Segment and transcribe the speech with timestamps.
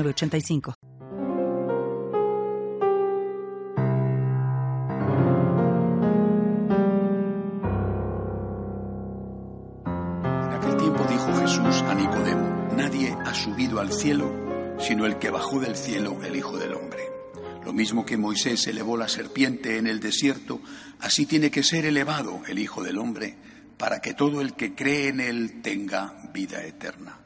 [0.00, 0.74] 85
[9.84, 14.42] En aquel tiempo dijo Jesús a Nicodemo, nadie ha subido al cielo
[14.82, 17.02] sino el que bajó del cielo, el Hijo del Hombre.
[17.64, 20.60] Lo mismo que Moisés elevó la serpiente en el desierto,
[20.98, 23.36] así tiene que ser elevado el Hijo del Hombre,
[23.78, 27.21] para que todo el que cree en él tenga vida eterna.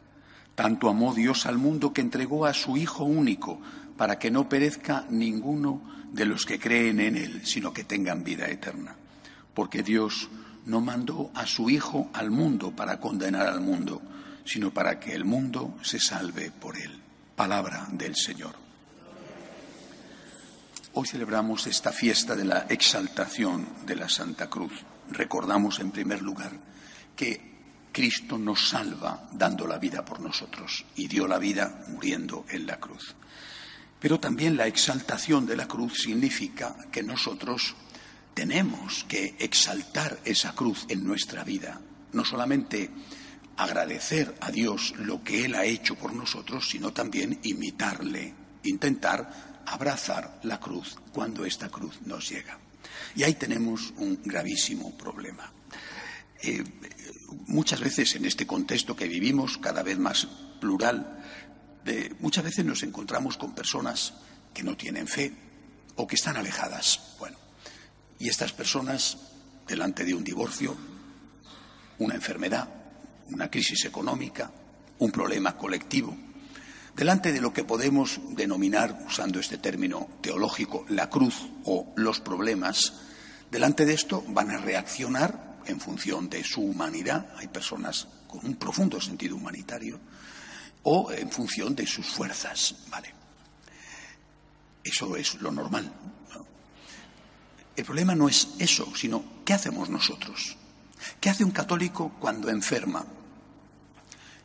[0.56, 3.60] Tanto amó Dios al mundo que entregó a su Hijo único,
[3.96, 5.82] para que no perezca ninguno
[6.12, 8.96] de los que creen en Él, sino que tengan vida eterna.
[9.54, 10.30] Porque Dios
[10.65, 14.01] no mandó a su Hijo al mundo para condenar al mundo,
[14.46, 17.02] sino para que el mundo se salve por Él.
[17.37, 18.54] Palabra del Señor.
[20.95, 24.73] Hoy celebramos esta fiesta de la exaltación de la Santa Cruz.
[25.10, 26.52] Recordamos en primer lugar
[27.15, 27.55] que
[27.97, 32.79] Cristo nos salva dando la vida por nosotros y dio la vida muriendo en la
[32.79, 33.15] cruz.
[33.99, 37.75] Pero también la exaltación de la cruz significa que nosotros
[38.35, 41.80] tenemos que exaltar esa cruz en nuestra vida,
[42.13, 42.91] no solamente
[43.57, 50.41] agradecer a Dios lo que Él ha hecho por nosotros, sino también imitarle, intentar abrazar
[50.43, 52.59] la cruz cuando esta cruz nos llega.
[53.15, 55.51] Y ahí tenemos un gravísimo problema.
[56.43, 56.63] Eh,
[57.46, 60.27] muchas veces en este contexto que vivimos, cada vez más
[60.60, 61.23] plural,
[61.85, 64.15] de, muchas veces nos encontramos con personas
[64.53, 65.32] que no tienen fe
[65.97, 67.16] o que están alejadas.
[67.19, 67.38] Bueno,
[68.19, 69.19] y estas personas,
[69.66, 70.76] delante de un divorcio,
[71.98, 72.69] una enfermedad,
[73.28, 74.50] una crisis económica,
[74.98, 76.16] un problema colectivo,
[76.94, 82.94] delante de lo que podemos denominar, usando este término teológico, la cruz o los problemas,
[83.50, 88.56] delante de esto van a reaccionar en función de su humanidad, hay personas con un
[88.56, 89.99] profundo sentido humanitario,
[90.82, 93.12] o en función de sus fuerzas, ¿vale?
[94.84, 95.93] Eso es lo normal.
[97.75, 100.56] El problema no es eso, sino ¿qué hacemos nosotros?
[101.21, 103.05] ¿Qué hace un católico cuando enferma?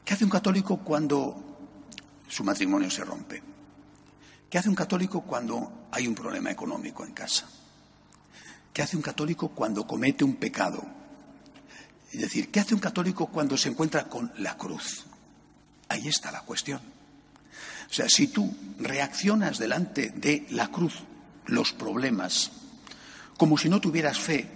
[0.04, 1.70] ¿Qué hace un católico cuando
[2.28, 3.42] su matrimonio se rompe?
[4.50, 7.48] ¿Qué hace un católico cuando hay un problema económico en casa?
[8.74, 11.01] ¿Qué hace un católico cuando comete un pecado
[12.12, 15.06] es decir, ¿qué hace un católico cuando se encuentra con la cruz?
[15.88, 16.82] Ahí está la cuestión.
[17.90, 20.94] O sea, si tú reaccionas delante de la cruz,
[21.46, 22.52] los problemas,
[23.38, 24.48] como si no tuvieras fe,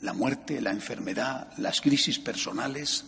[0.00, 3.04] la muerte, la enfermedad, las crisis personales,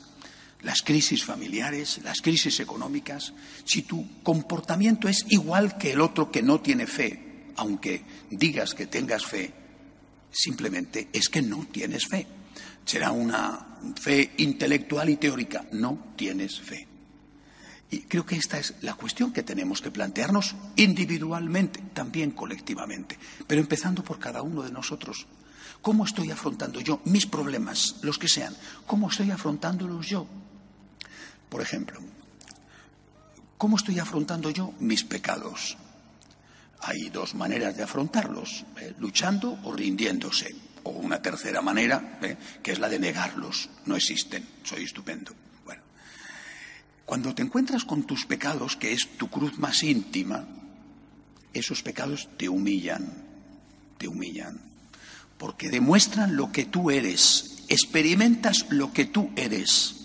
[0.60, 3.32] las crisis familiares, las crisis económicas,
[3.64, 8.87] si tu comportamiento es igual que el otro que no tiene fe, aunque digas que
[8.87, 9.53] tengas fe,
[10.31, 12.26] simplemente es que no tienes fe
[12.84, 15.65] será una fe intelectual y teórica.
[15.72, 16.88] No tienes fe.
[17.91, 23.60] Y creo que esta es la cuestión que tenemos que plantearnos individualmente, también colectivamente, pero
[23.60, 25.26] empezando por cada uno de nosotros.
[25.82, 28.56] ¿Cómo estoy afrontando yo mis problemas, los que sean?
[28.87, 30.26] ¿Cómo estoy afrontándolos yo?
[31.50, 32.00] Por ejemplo,
[33.59, 35.76] ¿cómo estoy afrontando yo mis pecados?
[36.81, 40.71] Hay dos maneras de afrontarlos, eh, luchando o rindiéndose
[41.12, 42.38] una tercera manera, ¿eh?
[42.62, 43.68] que es la de negarlos.
[43.84, 45.34] No existen, soy estupendo.
[45.62, 45.82] Bueno,
[47.04, 50.46] cuando te encuentras con tus pecados, que es tu cruz más íntima,
[51.52, 53.12] esos pecados te humillan,
[53.98, 54.58] te humillan,
[55.36, 59.96] porque demuestran lo que tú eres, experimentas lo que tú eres.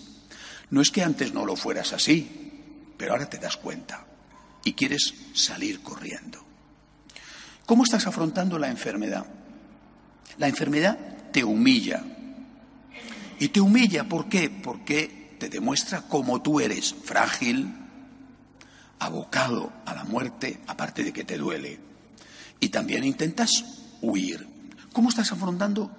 [0.68, 4.04] No es que antes no lo fueras así, pero ahora te das cuenta
[4.62, 6.44] y quieres salir corriendo.
[7.64, 9.37] ¿Cómo estás afrontando la enfermedad?
[10.38, 10.98] La enfermedad
[11.32, 12.02] te humilla.
[13.40, 14.50] Y te humilla, ¿por qué?
[14.50, 17.72] Porque te demuestra cómo tú eres frágil,
[18.98, 21.78] abocado a la muerte, aparte de que te duele.
[22.60, 23.64] Y también intentas
[24.00, 24.46] huir.
[24.92, 25.90] ¿Cómo estás afrontando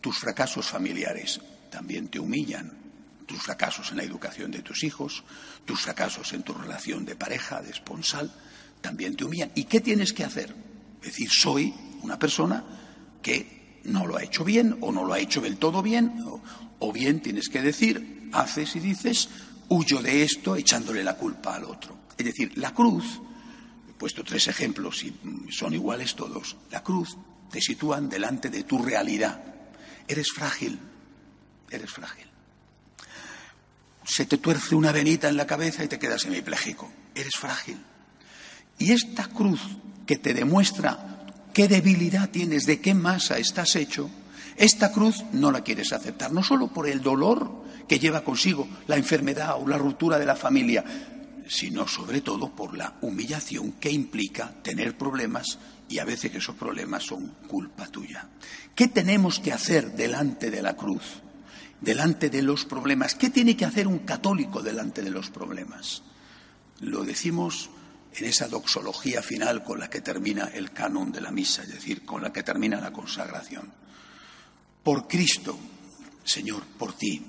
[0.00, 1.40] tus fracasos familiares?
[1.70, 2.78] También te humillan.
[3.26, 5.22] Tus fracasos en la educación de tus hijos,
[5.64, 8.32] tus fracasos en tu relación de pareja, de esponsal,
[8.80, 9.52] también te humillan.
[9.54, 10.52] ¿Y qué tienes que hacer?
[11.00, 12.64] Decir, soy una persona
[13.22, 16.14] que no lo ha hecho bien o no lo ha hecho del todo bien,
[16.78, 19.28] o, bien tienes que decir, haces y dices,
[19.68, 21.98] huyo de esto echándole la culpa al otro.
[22.16, 23.20] Es decir, la cruz,
[23.88, 25.14] he puesto tres ejemplos y
[25.50, 27.16] son iguales todos, la cruz
[27.50, 29.42] te sitúan delante de tu realidad.
[30.06, 30.78] Eres frágil,
[31.70, 32.26] eres frágil.
[34.04, 36.90] Se te tuerce una venita en la cabeza y te quedas semipléjico.
[37.14, 37.78] Eres frágil.
[38.78, 39.60] Y esta cruz
[40.06, 41.19] que te demuestra
[41.52, 44.10] qué debilidad tienes, de qué masa estás hecho,
[44.56, 48.96] esta cruz no la quieres aceptar, no solo por el dolor que lleva consigo la
[48.96, 50.84] enfermedad o la ruptura de la familia,
[51.48, 55.58] sino sobre todo por la humillación que implica tener problemas
[55.88, 58.28] y a veces esos problemas son culpa tuya.
[58.74, 61.22] ¿Qué tenemos que hacer delante de la cruz?
[61.80, 63.14] Delante de los problemas.
[63.14, 66.02] ¿Qué tiene que hacer un católico delante de los problemas?
[66.78, 67.70] Lo decimos
[68.14, 72.04] en esa doxología final con la que termina el canon de la misa, es decir,
[72.04, 73.72] con la que termina la consagración.
[74.82, 75.58] Por Cristo,
[76.24, 77.22] Señor, por ti,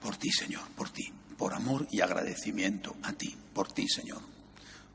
[0.00, 4.20] por ti, Señor, por ti, por amor y agradecimiento a ti, por ti, Señor.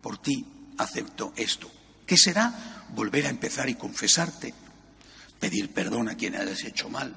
[0.01, 0.45] Por ti
[0.77, 1.69] acepto esto.
[2.05, 2.85] ¿Qué será?
[2.95, 4.53] Volver a empezar y confesarte,
[5.39, 7.15] pedir perdón a quien hayas hecho mal.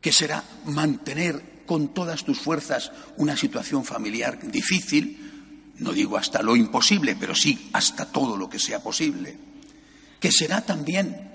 [0.00, 0.44] ¿Qué será?
[0.66, 5.35] Mantener con todas tus fuerzas una situación familiar difícil,
[5.78, 9.36] no digo hasta lo imposible, pero sí hasta todo lo que sea posible.
[10.18, 11.26] ¿Qué será también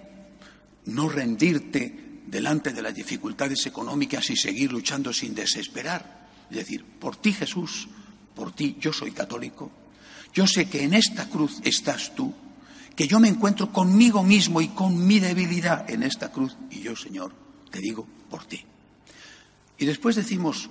[0.86, 6.30] no rendirte delante de las dificultades económicas y seguir luchando sin desesperar.
[6.50, 7.88] Es decir, por ti Jesús,
[8.36, 9.72] por ti yo soy católico,
[10.34, 12.34] yo sé que en esta cruz estás tú,
[12.96, 16.96] que yo me encuentro conmigo mismo y con mi debilidad en esta cruz, y yo,
[16.96, 17.34] Señor,
[17.70, 18.64] te digo por ti.
[19.78, 20.70] Y después decimos,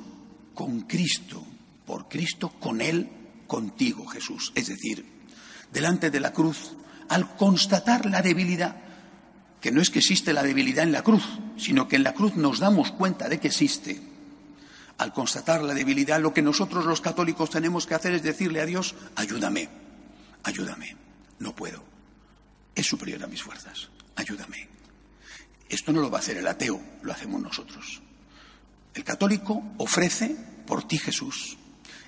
[0.55, 1.45] con Cristo,
[1.87, 3.09] por Cristo, con Él,
[3.51, 4.53] contigo, Jesús.
[4.55, 5.05] Es decir,
[5.73, 6.77] delante de la cruz,
[7.09, 8.77] al constatar la debilidad,
[9.61, 11.25] que no es que existe la debilidad en la cruz,
[11.57, 14.01] sino que en la cruz nos damos cuenta de que existe.
[14.99, 18.67] Al constatar la debilidad, lo que nosotros los católicos tenemos que hacer es decirle a
[18.67, 19.69] Dios, ayúdame,
[20.45, 20.97] ayúdame,
[21.41, 21.83] no puedo,
[22.77, 24.69] es superior a mis fuerzas, ayúdame.
[25.69, 28.01] Esto no lo va a hacer el ateo, lo hacemos nosotros.
[28.95, 30.37] El católico ofrece
[30.69, 31.57] por ti Jesús.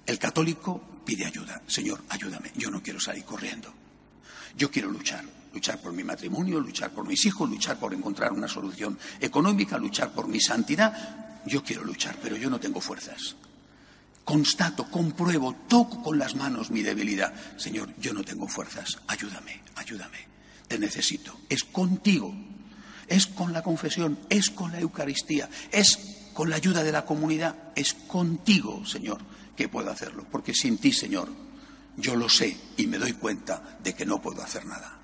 [0.06, 1.62] El católico pide ayuda.
[1.66, 3.72] Señor, ayúdame, yo no quiero salir corriendo.
[4.56, 8.48] Yo quiero luchar luchar por mi matrimonio, luchar por mis hijos, luchar por encontrar una
[8.48, 11.42] solución económica, luchar por mi santidad.
[11.46, 13.36] Yo quiero luchar, pero yo no tengo fuerzas.
[14.24, 17.34] Constato, compruebo, toco con las manos mi debilidad.
[17.56, 18.98] Señor, yo no tengo fuerzas.
[19.08, 20.18] Ayúdame, ayúdame.
[20.68, 21.40] Te necesito.
[21.48, 22.34] Es contigo.
[23.08, 27.56] Es con la confesión, es con la Eucaristía, es con la ayuda de la comunidad,
[27.74, 29.20] es contigo, Señor,
[29.56, 30.26] que puedo hacerlo.
[30.30, 31.28] Porque sin ti, Señor,
[31.96, 34.98] yo lo sé y me doy cuenta de que no puedo hacer nada.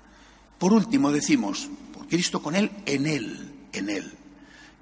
[0.57, 4.13] Por último, decimos, por Cristo con Él, en Él, en Él.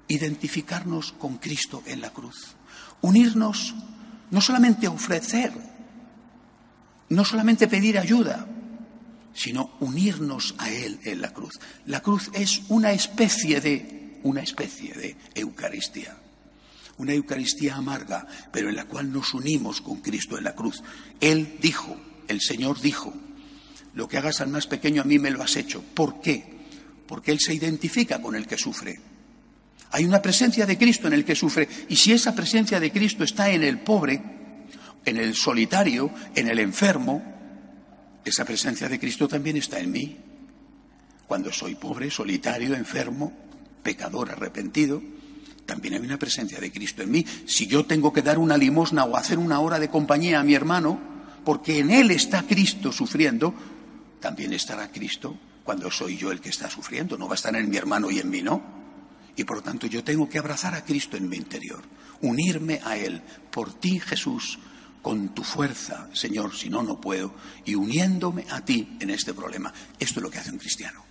[0.08, 2.56] Identificarnos con Cristo en la cruz.
[3.02, 3.74] Unirnos,
[4.30, 5.52] no solamente ofrecer,
[7.10, 8.46] no solamente pedir ayuda,
[9.34, 11.60] sino unirnos a Él en la cruz.
[11.86, 16.16] La cruz es una especie de, una especie de Eucaristía.
[16.98, 20.82] Una Eucaristía amarga, pero en la cual nos unimos con Cristo en la cruz.
[21.20, 21.96] Él dijo,
[22.26, 23.14] el Señor dijo,
[23.94, 25.82] lo que hagas al más pequeño a mí me lo has hecho.
[25.94, 26.58] ¿Por qué?
[27.06, 29.00] Porque Él se identifica con el que sufre.
[29.90, 31.68] Hay una presencia de Cristo en el que sufre.
[31.88, 34.22] Y si esa presencia de Cristo está en el pobre,
[35.04, 37.22] en el solitario, en el enfermo,
[38.24, 40.16] esa presencia de Cristo también está en mí.
[41.26, 43.32] Cuando soy pobre, solitario, enfermo,
[43.82, 45.02] pecador, arrepentido,
[45.68, 47.26] también hay una presencia de Cristo en mí.
[47.44, 50.54] Si yo tengo que dar una limosna o hacer una hora de compañía a mi
[50.54, 50.98] hermano,
[51.44, 53.52] porque en Él está Cristo sufriendo,
[54.18, 57.18] también estará Cristo cuando soy yo el que está sufriendo.
[57.18, 58.62] No va a estar en mi hermano y en mí, ¿no?
[59.36, 61.82] Y por lo tanto yo tengo que abrazar a Cristo en mi interior,
[62.22, 63.20] unirme a Él.
[63.50, 64.58] Por ti, Jesús,
[65.02, 67.34] con tu fuerza, Señor, si no, no puedo,
[67.66, 69.70] y uniéndome a ti en este problema.
[69.98, 71.07] Esto es lo que hace un cristiano.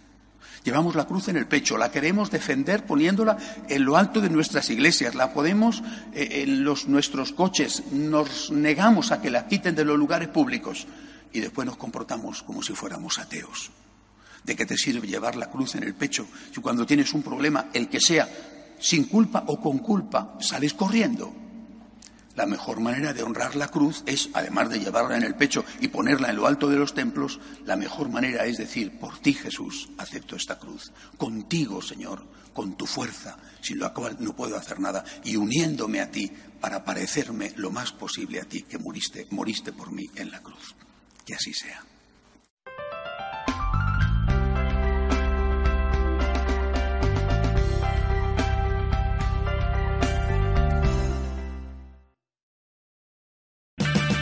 [0.68, 3.38] Llevamos la cruz en el pecho, la queremos defender poniéndola
[3.70, 5.82] en lo alto de nuestras iglesias, la podemos
[6.14, 10.86] eh, en los, nuestros coches, nos negamos a que la quiten de los lugares públicos
[11.32, 13.72] y después nos comportamos como si fuéramos ateos.
[14.44, 17.70] ¿De qué te sirve llevar la cruz en el pecho si cuando tienes un problema,
[17.72, 18.28] el que sea,
[18.78, 21.47] sin culpa o con culpa, sales corriendo?
[22.38, 25.88] La mejor manera de honrar la cruz es, además de llevarla en el pecho y
[25.88, 29.90] ponerla en lo alto de los templos, la mejor manera es decir, por ti Jesús
[29.98, 35.04] acepto esta cruz, contigo Señor, con tu fuerza, sin lo cual no puedo hacer nada,
[35.24, 39.92] y uniéndome a ti para parecerme lo más posible a ti que moriste, moriste por
[39.92, 40.76] mí en la cruz.
[41.26, 41.84] Que así sea.